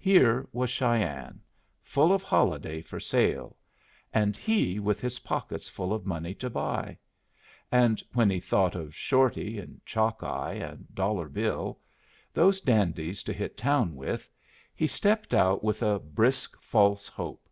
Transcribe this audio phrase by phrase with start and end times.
[0.00, 1.40] Here was Cheyenne,
[1.84, 3.56] full of holiday for sale,
[4.12, 6.98] and he with his pockets full of money to buy;
[7.70, 11.78] and when he thought of Shorty, and Chalkeye, and Dollar Bill,
[12.34, 14.28] those dandies to hit a town with,
[14.74, 17.48] he stepped out with a brisk, false hope.